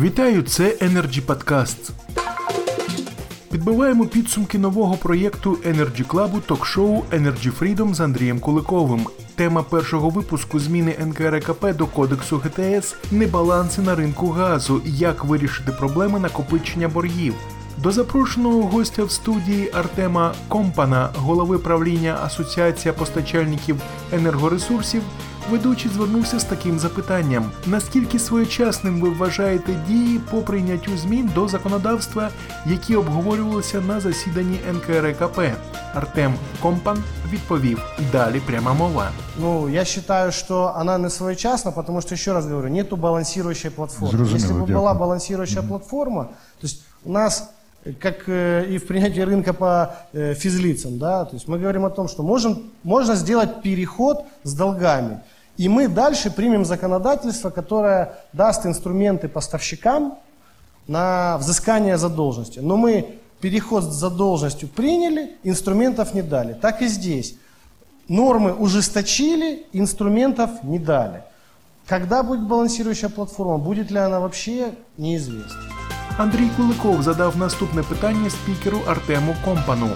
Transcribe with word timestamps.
Вітаю, 0.00 0.42
це 0.42 0.76
Energy 0.80 1.22
Podcasts. 1.22 1.90
Підбиваємо 3.50 4.06
підсумки 4.06 4.58
нового 4.58 4.96
проєкту 4.96 5.52
Energy 5.52 6.06
Club 6.06 6.40
ток-шоу 6.46 7.02
Energy 7.10 7.52
Freedom 7.58 7.94
з 7.94 8.00
Андрієм 8.00 8.40
Куликовим. 8.40 9.06
Тема 9.34 9.62
першого 9.62 10.10
випуску 10.10 10.58
зміни 10.58 10.96
НКРКП 11.06 11.76
до 11.76 11.86
Кодексу 11.86 12.42
ГТС 12.44 12.96
небаланси 13.10 13.82
на 13.82 13.94
ринку 13.94 14.30
газу. 14.30 14.82
Як 14.84 15.24
вирішити 15.24 15.72
проблеми 15.72 16.20
накопичення 16.20 16.88
боргів. 16.88 17.34
До 17.78 17.90
запрошеного 17.90 18.62
гостя 18.62 19.04
в 19.04 19.10
студії 19.10 19.70
Артема 19.74 20.34
Компана, 20.48 21.08
голови 21.14 21.58
правління 21.58 22.18
Асоціація 22.24 22.94
постачальників 22.94 23.76
енергоресурсів, 24.12 25.02
ведучий 25.51 25.91
звернувся 25.91 26.39
з 26.39 26.43
таким 26.43 26.79
запитанням: 26.79 27.51
наскільки 27.65 28.19
своєчасним 28.19 29.01
ви 29.01 29.09
вважаєте 29.09 29.73
дії 29.87 30.19
по 30.31 30.37
прийняттю 30.37 30.97
змін 30.97 31.29
до 31.35 31.47
законодавства, 31.47 32.29
які 32.65 32.95
обговорювалися 32.95 33.81
на 33.81 33.99
засіданні 33.99 34.59
НКРКП? 34.73 35.39
Артем 35.93 36.33
Компан 36.61 37.03
відповів: 37.31 37.81
далі 38.11 38.39
пряма 38.39 38.73
мова. 38.73 39.09
Ну, 39.39 39.69
я 39.69 39.85
считаю, 39.85 40.31
что 40.31 40.73
она 40.77 40.97
не 40.97 41.09
своечасна, 41.09 41.71
потому 41.71 42.01
что, 42.01 42.15
еще 42.15 42.33
раз 42.33 42.45
говорю, 42.45 42.67
нету 42.69 42.95
балансирующей 42.97 43.71
платформы. 43.71 44.11
Зрозуміло, 44.11 44.35
Если 44.37 44.53
бы 44.53 44.59
дякую. 44.67 44.77
была 44.77 44.93
балансирующая 44.93 45.61
платформа, 45.63 46.23
то 46.61 46.67
есть 46.67 46.81
у 47.05 47.11
нас, 47.11 47.41
э, 47.41 47.45
как 48.00 48.28
э, 48.28 48.66
и 48.68 48.78
в 48.78 48.86
принятии 48.86 49.20
рынка 49.20 49.52
по 49.52 49.96
э, 50.12 50.34
физлицам, 50.34 50.98
да, 50.98 51.24
то 51.24 51.34
есть 51.34 51.48
мы 51.48 51.58
говорим 51.58 51.84
о 51.84 51.90
том, 51.90 52.08
что 52.08 52.22
можем, 52.22 52.70
можно 52.82 53.14
сделать 53.16 53.62
переход 53.62 54.24
с 54.44 54.54
долгами. 54.54 55.20
И 55.56 55.68
мы 55.68 55.88
дальше 55.88 56.30
примем 56.30 56.64
законодательство, 56.64 57.50
которое 57.50 58.18
даст 58.32 58.64
инструменты 58.66 59.28
поставщикам 59.28 60.18
на 60.86 61.36
взыскание 61.38 61.98
задолженности. 61.98 62.60
Но 62.60 62.76
мы 62.76 63.18
переход 63.40 63.84
с 63.84 63.94
задолженностью 63.94 64.68
приняли, 64.68 65.36
инструментов 65.42 66.14
не 66.14 66.22
дали. 66.22 66.54
Так 66.54 66.82
и 66.82 66.86
здесь. 66.86 67.36
Нормы 68.08 68.52
ужесточили, 68.54 69.66
инструментов 69.72 70.62
не 70.62 70.78
дали. 70.78 71.22
Когда 71.86 72.22
будет 72.22 72.46
балансирующая 72.46 73.08
платформа, 73.08 73.58
будет 73.58 73.90
ли 73.90 73.98
она 73.98 74.20
вообще, 74.20 74.74
неизвестно. 74.96 75.71
Андрій 76.17 76.49
Куликов 76.57 77.03
задав 77.03 77.37
наступне 77.37 77.83
питання 77.83 78.29
спікеру 78.29 78.79
Артему 78.87 79.35
Компану. 79.45 79.89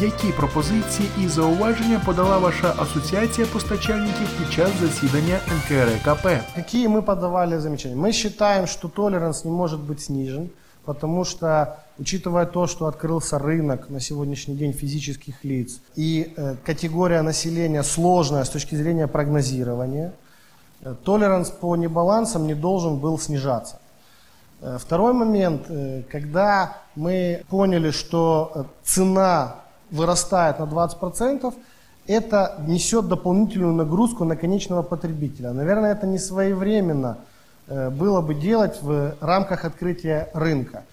Які 0.00 0.32
пропозиції 0.32 1.08
і 1.24 1.28
зауваження 1.28 2.00
подала 2.06 2.38
ваша 2.38 2.74
асоціація 2.78 3.46
постачальників 3.46 4.28
під 4.38 4.52
час 4.52 4.70
засідання 4.80 5.38
НКРКП? 5.46 6.26
Какие 6.54 6.88
мы 6.88 7.02
подавали 7.02 7.60
замечания? 7.60 7.96
Мы 7.96 8.12
считаем, 8.12 8.66
что 8.66 8.88
толеранс 8.88 9.44
не 9.44 9.50
может 9.50 9.80
быть 9.80 10.00
снижен, 10.00 10.50
потому 10.84 11.24
что, 11.24 11.76
учитывая 11.98 12.46
то, 12.46 12.66
что 12.66 12.86
открылся 12.86 13.38
рынок 13.38 13.90
на 13.90 14.00
сегодняшний 14.00 14.54
день 14.54 14.72
физических 14.72 15.44
лиц 15.44 15.80
и 15.96 16.32
э, 16.36 16.56
категория 16.64 17.22
населения 17.22 17.82
сложная 17.82 18.44
с 18.44 18.48
точки 18.48 18.76
зрения 18.76 19.06
прогнозирования, 19.06 20.12
э, 20.82 20.94
толеранс 21.04 21.50
по 21.50 21.76
небалансам 21.76 22.46
не 22.46 22.54
должен 22.54 22.96
был 22.96 23.18
снижаться. 23.18 23.78
Э, 24.65 24.77
Второй 24.79 25.13
момент, 25.13 25.65
э, 25.69 26.01
когда 26.11 26.77
мы 26.95 27.43
поняли, 27.49 27.91
что 27.91 28.51
э, 28.55 28.63
цена 28.83 29.57
вырастает 29.91 30.59
на 30.59 30.63
20%, 30.63 31.53
это 32.07 32.55
несет 32.67 33.07
дополнительную 33.07 33.73
нагрузку 33.73 34.25
на 34.25 34.35
конечного 34.35 34.81
потребителя. 34.81 35.53
Наверное, 35.53 35.91
это 35.91 36.07
не 36.07 36.19
своевременно 36.19 37.17
было 37.67 38.21
бы 38.21 38.35
делать 38.35 38.79
в 38.83 39.15
рамках 39.21 39.65
открытия 39.65 40.29
рынка. 40.35 40.83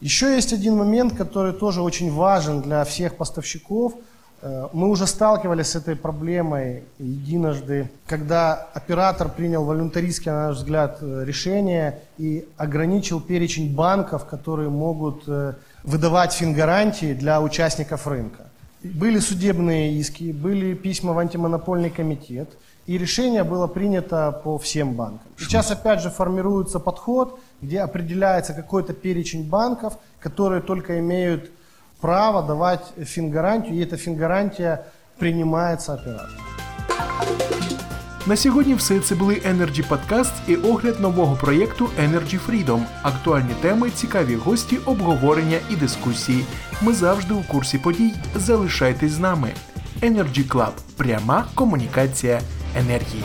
Еще 0.00 0.34
есть 0.34 0.52
один 0.52 0.76
момент, 0.76 1.16
который 1.16 1.52
тоже 1.52 1.82
очень 1.82 2.12
важен 2.12 2.62
для 2.62 2.82
всех 2.84 3.14
поставщиков. 3.14 3.94
Э, 4.42 4.68
Мы 4.72 4.88
уже 4.88 5.06
сталкивались 5.06 5.68
с 5.68 5.76
этой 5.76 5.96
проблемой 5.96 6.84
единожды, 6.98 7.90
когда 8.06 8.68
оператор 8.74 9.28
принял 9.28 9.64
волюнтаристское, 9.64 10.34
на 10.34 10.48
наш 10.48 10.56
взгляд, 10.56 10.98
э, 11.00 11.24
решение 11.24 12.00
и 12.18 12.46
ограничил 12.56 13.20
перечень 13.20 13.74
банков, 13.74 14.26
которые 14.26 14.68
могут 14.68 15.24
э, 15.26 15.54
выдавать 15.84 16.32
фингарантии 16.32 17.14
для 17.14 17.40
участников 17.40 18.06
рынка. 18.06 18.44
Были 18.82 19.18
судебные 19.18 19.94
иски, 19.94 20.32
были 20.32 20.74
письма 20.74 21.12
в 21.12 21.18
антимонопольный 21.18 21.90
комитет, 21.90 22.48
и 22.86 22.98
решение 22.98 23.42
было 23.42 23.66
принято 23.66 24.40
по 24.44 24.58
всем 24.58 24.94
банкам. 24.94 25.26
Сейчас 25.38 25.70
опять 25.70 26.00
же 26.00 26.10
формируется 26.10 26.78
подход, 26.78 27.40
где 27.62 27.80
определяется 27.80 28.52
какой-то 28.52 28.92
перечень 28.92 29.48
банков, 29.48 29.98
которые 30.20 30.60
только 30.60 31.00
имеют 31.00 31.50
право 32.00 32.42
давать 32.42 32.92
фингарантию, 33.04 33.76
и 33.76 33.84
эта 33.84 33.96
фингарантия 33.96 34.86
принимается 35.18 35.94
оператором. 35.94 36.46
На 38.26 38.36
сьогодні 38.36 38.74
все 38.74 39.00
це 39.00 39.14
були 39.14 39.34
Energy 39.34 39.88
Podcast 39.88 40.32
і 40.48 40.56
огляд 40.56 41.00
нового 41.00 41.36
проєкту 41.36 41.90
Energy 42.00 42.38
Freedom. 42.48 42.82
Актуальні 43.02 43.54
теми, 43.60 43.90
цікаві 43.90 44.34
гості, 44.34 44.76
обговорення 44.76 45.58
і 45.70 45.76
дискусії. 45.76 46.44
Ми 46.82 46.92
завжди 46.92 47.34
у 47.34 47.42
курсі 47.42 47.78
подій. 47.78 48.14
Залишайтесь 48.34 49.12
з 49.12 49.18
нами. 49.18 49.52
Energy 50.02 50.48
Club. 50.48 50.72
Пряма 50.96 51.44
комунікація 51.54 52.40
енергії. 52.76 53.24